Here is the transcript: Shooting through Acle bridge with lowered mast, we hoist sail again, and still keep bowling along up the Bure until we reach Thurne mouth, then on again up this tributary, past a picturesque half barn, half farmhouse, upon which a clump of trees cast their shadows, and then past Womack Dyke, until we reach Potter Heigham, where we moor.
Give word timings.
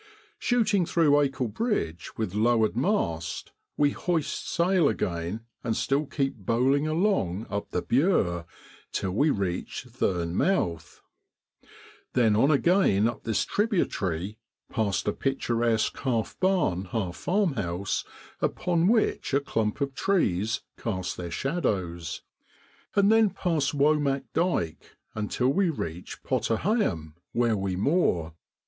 Shooting 0.39 0.87
through 0.87 1.11
Acle 1.15 1.47
bridge 1.53 2.17
with 2.17 2.33
lowered 2.33 2.75
mast, 2.75 3.51
we 3.77 3.91
hoist 3.91 4.49
sail 4.49 4.89
again, 4.89 5.41
and 5.63 5.77
still 5.77 6.07
keep 6.07 6.35
bowling 6.37 6.87
along 6.87 7.45
up 7.51 7.69
the 7.69 7.83
Bure 7.83 8.47
until 8.91 9.11
we 9.11 9.29
reach 9.29 9.85
Thurne 9.87 10.33
mouth, 10.35 11.01
then 12.13 12.35
on 12.35 12.49
again 12.49 13.07
up 13.07 13.25
this 13.25 13.45
tributary, 13.45 14.39
past 14.71 15.07
a 15.07 15.13
picturesque 15.13 15.95
half 15.99 16.35
barn, 16.39 16.85
half 16.85 17.15
farmhouse, 17.15 18.03
upon 18.41 18.87
which 18.87 19.35
a 19.35 19.39
clump 19.39 19.81
of 19.81 19.93
trees 19.93 20.61
cast 20.79 21.15
their 21.15 21.29
shadows, 21.29 22.23
and 22.95 23.11
then 23.11 23.29
past 23.29 23.77
Womack 23.77 24.23
Dyke, 24.33 24.95
until 25.13 25.49
we 25.49 25.69
reach 25.69 26.23
Potter 26.23 26.57
Heigham, 26.57 27.13
where 27.33 27.55
we 27.55 27.75
moor. 27.75 28.33